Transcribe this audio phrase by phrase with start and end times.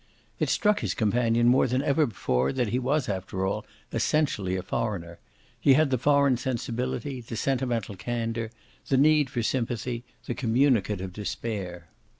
[0.39, 4.63] It struck his companion more than ever before that he was after all essentially a
[4.63, 5.19] foreigner;
[5.59, 8.49] he had the foreign sensibility, the sentimental candour,
[8.87, 11.89] the need for sympathy, the communicative despair.